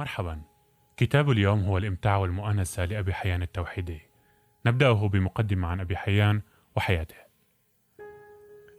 [0.00, 0.42] مرحبا.
[0.96, 4.00] كتاب اليوم هو الإمتاع والمؤانسة لأبي حيان التوحيدي.
[4.66, 6.42] نبدأه بمقدمة عن أبي حيان
[6.76, 7.14] وحياته.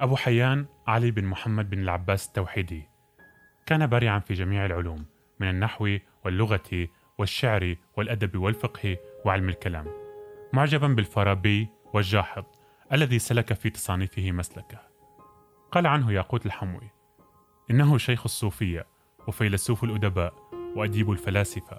[0.00, 2.88] أبو حيان علي بن محمد بن العباس التوحيدي.
[3.66, 5.06] كان بارعا في جميع العلوم
[5.40, 6.88] من النحو واللغة
[7.18, 9.86] والشعر والأدب والفقه وعلم الكلام.
[10.52, 12.44] معجبا بالفارابي والجاحظ
[12.92, 14.78] الذي سلك في تصانيفه مسلكة.
[15.72, 16.90] قال عنه ياقوت الحموي
[17.70, 18.86] إنه شيخ الصوفية
[19.26, 20.39] وفيلسوف الأدباء
[20.76, 21.78] وأديب الفلاسفة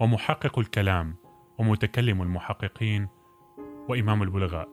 [0.00, 1.16] ومحقق الكلام
[1.58, 3.08] ومتكلم المحققين
[3.88, 4.68] وإمام البلغاء.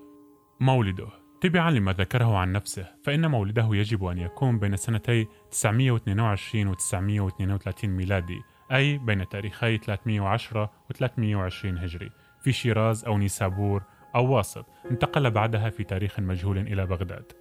[0.60, 1.08] مولده.
[1.42, 7.90] تبعا لما ذكره عن نفسه فإن مولده يجب أن يكون بين سنتي 922 و 932
[7.90, 12.10] ميلادي أي بين تاريخي 310 و 320 هجري
[12.42, 13.84] في شيراز أو نيسابور
[14.16, 17.32] أو واسط انتقل بعدها في تاريخ مجهول إلى بغداد.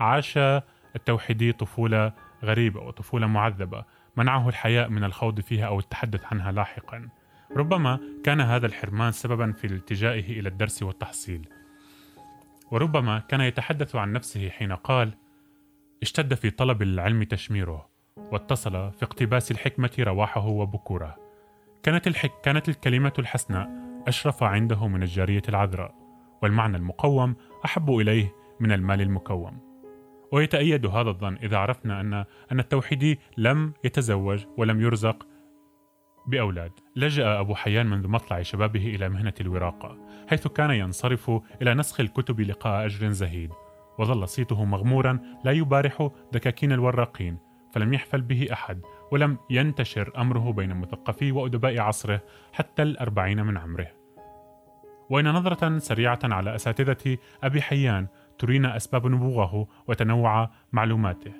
[0.00, 0.38] عاش
[0.96, 2.12] التوحيدي طفولة
[2.44, 3.84] غريبة وطفولة معذبة
[4.18, 7.08] منعه الحياء من الخوض فيها أو التحدث عنها لاحقا.
[7.56, 11.48] ربما كان هذا الحرمان سببا في التجائه إلى الدرس والتحصيل.
[12.70, 15.14] وربما كان يتحدث عن نفسه حين قال
[16.02, 21.16] اشتد في طلب العلم تشميره واتصل في اقتباس الحكمة رواحه وبكوره.
[21.82, 23.70] كانت, الحك كانت الكلمة الحسناء
[24.06, 25.94] أشرف عنده من الجارية العذراء
[26.42, 29.67] والمعنى المقوم أحب إليه من المال المكوم.
[30.32, 32.14] ويتأيد هذا الظن إذا عرفنا أن
[32.52, 35.26] أن التوحيدي لم يتزوج ولم يرزق
[36.26, 36.72] بأولاد.
[36.96, 39.98] لجأ أبو حيان منذ مطلع شبابه إلى مهنة الوراقة
[40.30, 41.30] حيث كان ينصرف
[41.62, 43.50] إلى نسخ الكتب لقاء أجر زهيد.
[43.98, 47.38] وظل صيته مغمورا لا يبارح دكاكين الوراقين
[47.72, 48.80] فلم يحفل به أحد
[49.12, 52.20] ولم ينتشر أمره بين مثقفي وأدباء عصره
[52.52, 53.86] حتى الأربعين من عمره.
[55.10, 58.06] وإن نظرة سريعة على أساتذة أبي حيان
[58.38, 61.32] ترينا أسباب نبوغه وتنوع معلوماته.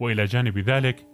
[0.00, 1.06] وإلى جانب ذلك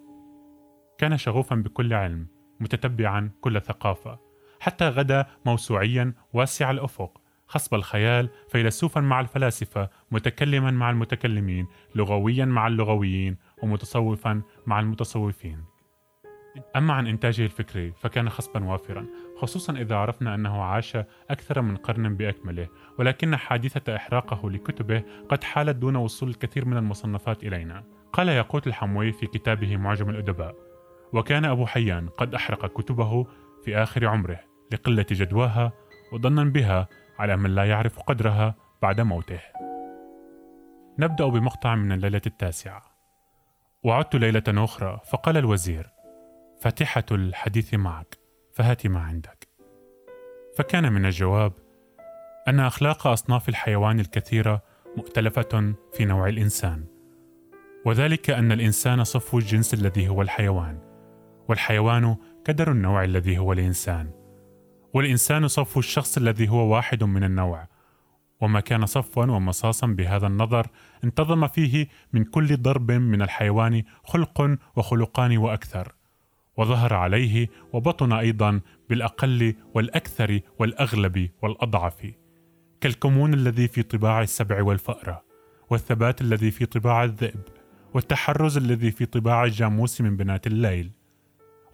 [0.98, 2.26] كان شغوفا بكل علم
[2.60, 4.18] متتبعا كل ثقافة
[4.60, 12.66] حتى غدا موسوعيا واسع الأفق خصب الخيال فيلسوفا مع الفلاسفة متكلما مع المتكلمين لغويا مع
[12.66, 15.71] اللغويين ومتصوفا مع المتصوفين.
[16.76, 20.96] أما عن إنتاجه الفكري فكان خصبا وافرا خصوصا إذا عرفنا أنه عاش
[21.30, 22.68] أكثر من قرن بأكمله
[22.98, 27.84] ولكن حادثة إحراقه لكتبه قد حالت دون وصول الكثير من المصنفات إلينا.
[28.12, 30.54] قال ياقوت الحموي في كتابه معجم الأدباء
[31.12, 33.26] وكان أبو حيان قد أحرق كتبه
[33.64, 34.40] في آخر عمره
[34.72, 35.72] لقلة جدواها
[36.12, 39.40] وظنا بها على من لا يعرف قدرها بعد موته.
[40.98, 42.82] نبدأ بمقطع من الليلة التاسعة.
[43.82, 46.01] وعدت ليلة أخرى فقال الوزير
[46.62, 48.18] فاتحة الحديث معك
[48.52, 49.48] فهات ما عندك.
[50.56, 51.52] فكان من الجواب
[52.48, 54.62] أن أخلاق أصناف الحيوان الكثيرة
[54.96, 56.84] مؤتلفة في نوع الإنسان
[57.84, 60.78] وذلك أن الإنسان صفو الجنس الذي هو الحيوان
[61.48, 64.10] والحيوان كدر النوع الذي هو الإنسان
[64.94, 67.68] والإنسان صفو الشخص الذي هو واحد من النوع
[68.40, 70.66] وما كان صفوا ومصاصا بهذا النظر
[71.04, 76.01] انتظم فيه من كل ضرب من الحيوان خلق وخلقان وأكثر.
[76.62, 82.12] وظهر عليه وبطن أيضا بالأقل والأكثر والأغلب والأضعف.
[82.80, 85.24] كالكمون الذي في طباع السبع والفأرة
[85.70, 87.40] والثبات الذي في طباع الذئب
[87.94, 90.90] والتحرز الذي في طباع الجاموس من بنات الليل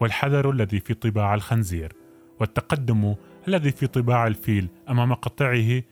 [0.01, 1.93] والحذر الذي في طباع الخنزير
[2.41, 3.15] والتقدم
[3.49, 5.83] الذي في طباع الفيل أمام قطيعه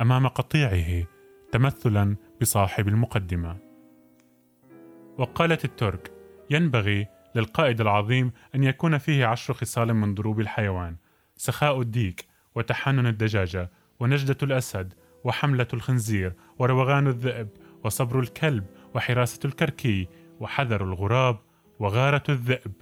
[0.00, 1.06] أمام قطيعه
[1.52, 3.56] تمثلا بصاحب المقدمة.
[5.18, 6.12] وقالت الترك
[6.50, 10.96] ينبغي للقائد العظيم أن يكون فيه عشر خصال من ضروب الحيوان
[11.36, 17.48] سخاء الديك وتحنن الدجاجة ونجدة الأسد وحملة الخنزير وروغان الذئب
[17.84, 20.08] وصبر الكلب وحراسة الكركي
[20.40, 21.38] وحذر الغراب
[21.78, 22.72] وغارة الذئب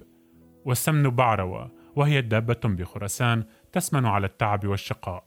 [0.65, 5.23] والسمن بعروة وهي الدابة بخراسان تسمن على التعب والشقاء.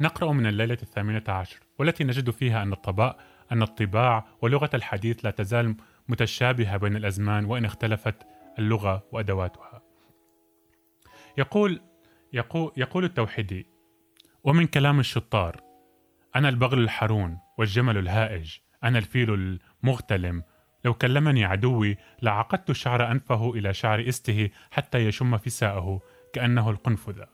[0.00, 3.18] نقرأ من الليلة الثامنة عشر والتي نجد فيها أن الطباء
[3.52, 5.76] أن الطباع ولغة الحديث لا تزال
[6.08, 8.14] متشابهة بين الأزمان وإن اختلفت
[8.58, 9.82] اللغة وأدواتها.
[11.38, 11.80] يقول
[12.32, 13.66] يقول, يقول التوحيدي
[14.44, 15.60] ومن كلام الشطار
[16.36, 20.42] أنا البغل الحرون والجمل الهائج أنا الفيل المغتلم.
[20.84, 26.00] لو كلمني عدوي لعقدت شعر أنفه إلى شعر إسته حتى يشم فساءه
[26.32, 27.26] كأنه القنفذة.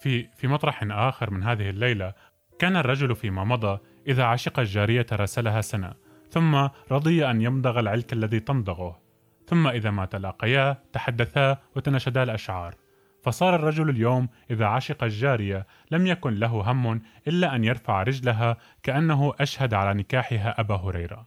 [0.00, 2.14] في في مطرح آخر من هذه الليلة
[2.58, 5.94] كان الرجل فيما مضى إذا عشق الجارية راسلها سنة
[6.30, 9.01] ثم رضي أن يمضغ العلك الذي تمضغه.
[9.46, 12.74] ثم إذا ما تلاقيا تحدثا وتنشدا الأشعار.
[13.22, 19.32] فصار الرجل اليوم إذا عشق الجارية لم يكن له هم إلا أن يرفع رجلها كأنه
[19.40, 21.26] أشهد على نكاحها أبا هريرة.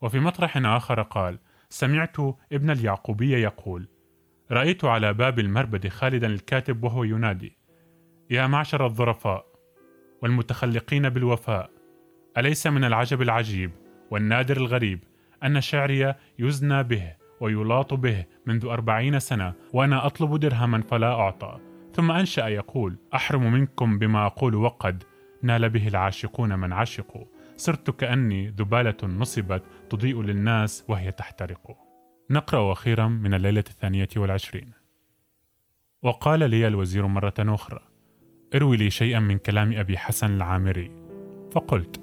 [0.00, 1.38] وفي مطرح آخر قال
[1.68, 2.16] سمعت
[2.52, 3.88] ابن اليعقوبية يقول
[4.50, 7.58] رأيت على باب المربد خالدا الكاتب وهو ينادي
[8.30, 9.46] يا معشر الظرفاء
[10.22, 11.70] والمتخلقين بالوفاء
[12.38, 13.70] أليس من العجب العجيب
[14.10, 15.04] والنادر الغريب
[15.44, 21.58] أن شعري يزنى به؟ ويلاط به منذ أربعين سنة وأنا أطلب درهما فلا أعطى.
[21.94, 25.02] ثم أنشأ يقول أحرم منكم بما أقول وقد
[25.42, 27.24] نال به العاشقون من عشقوا.
[27.56, 31.76] صرت كأني ذبالة نصبت تضيء للناس وهي تحترق.
[32.30, 34.72] نقرأ أخيرا من الليلة الثانية والعشرين.
[36.02, 37.80] وقال لي الوزير مرة أخرى
[38.54, 40.90] اروي لي شيئا من كلام أبي حسن العامري.
[41.52, 42.00] فقلت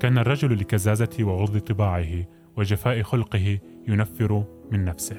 [0.00, 2.24] كان الرجل لكزازة وغض طباعه
[2.56, 3.58] وجفاء خلقه
[3.88, 5.16] ينفر من نفسه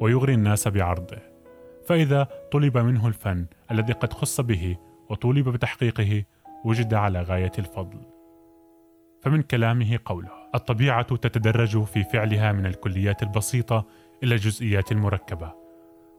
[0.00, 1.18] ويغري الناس بعرضه.
[1.86, 4.76] فإذا طلب منه الفن الذي قد خص به
[5.10, 6.24] وطولب بتحقيقه
[6.64, 7.98] وجد على غاية الفضل.
[9.22, 13.86] فمن كلامه قوله الطبيعة تتدرج في فعلها من الكليات البسيطة
[14.22, 15.52] إلى الجزئيات المركبة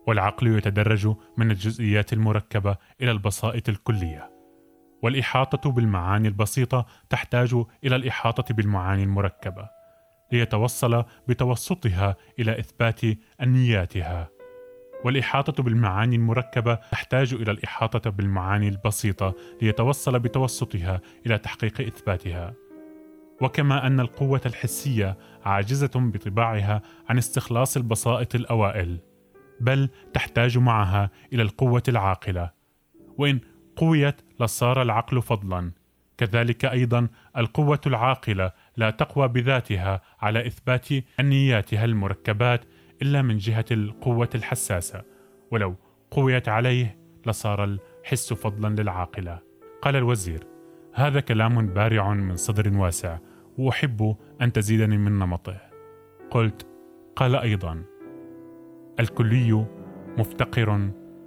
[0.07, 4.31] والعقل يتدرج من الجزئيات المركبة إلى البسائط الكلية
[5.03, 9.76] والإحاطة بالمعاني البسيطة تحتاج إلى الإحاطة بالمعاني المركبة.
[10.31, 13.01] ليتوصل بتوسطها إلى إثبات
[13.41, 14.29] أنياتها
[15.05, 22.53] والإحاطة بالمعاني المركبة تحتاج إلى الإحاطة بالمعاني البسيطة ليتوصل بتوسطها إلى تحقيق إثباتها.
[23.41, 28.97] وكما أن القوة الحسية عاجزة بطباعها عن استخلاص البسائط الأوائل
[29.61, 32.51] بل تحتاج معها إلى القوة العاقلة.
[33.17, 33.39] وإن
[33.75, 35.71] قويت لصار العقل فضلا
[36.17, 37.07] كذلك أيضا
[37.37, 40.87] القوة العاقلة لا تقوى بذاتها على إثبات
[41.19, 42.61] أنياتها المركبات
[43.01, 45.03] إلا من جهة القوة الحساسة
[45.51, 45.75] ولو
[46.11, 49.39] قويت عليه لصار الحس فضلا للعاقلة.
[49.81, 50.43] قال الوزير
[50.93, 53.17] هذا كلام بارع من صدر واسع
[53.57, 55.61] وأحب أن تزيدني من نمطه.
[56.31, 56.67] قلت
[57.15, 57.83] قال أيضا
[58.99, 59.65] الكلي
[60.17, 60.75] مفتقر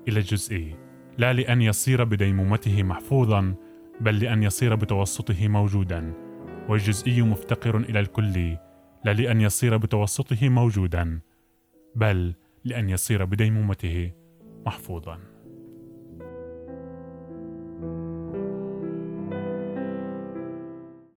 [0.09, 0.77] إلى الجزئي
[1.19, 3.55] لا لأن يصير بديمومته محفوظا
[4.01, 6.30] بل لأن يصير بتوسطه موجودا.
[6.69, 8.59] والجزئي مفتقر إلى الكلي
[9.05, 11.21] لا لأن يصير بتوسطه موجودا
[11.95, 12.35] بل
[12.65, 14.13] لأن يصير بديمومته
[14.67, 15.30] محفوظا.